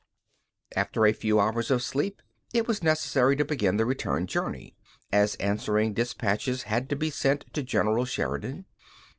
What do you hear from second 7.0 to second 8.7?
sent to General Sheridan.